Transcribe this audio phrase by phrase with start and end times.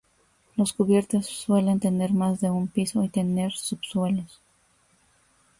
[0.55, 4.41] Los cubiertos suelen tener más de un piso y tener subsuelos.